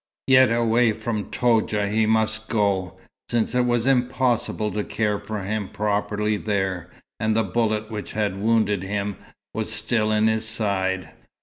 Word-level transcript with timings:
Yet 0.25 0.51
away 0.51 0.93
from 0.93 1.29
Toudja 1.29 1.87
he 1.87 2.07
must 2.07 2.49
go, 2.49 2.97
since 3.29 3.53
it 3.53 3.67
was 3.67 3.85
impossible 3.85 4.71
to 4.71 4.83
care 4.83 5.19
for 5.19 5.43
him 5.43 5.69
properly 5.69 6.37
there, 6.37 6.89
and 7.19 7.35
the 7.37 7.43
bullet 7.43 7.91
which 7.91 8.13
had 8.13 8.41
wounded 8.41 8.81
him 8.81 9.15
was 9.53 9.71
still 9.71 10.11
in 10.11 10.25
his 10.25 10.47
side. 10.47 11.11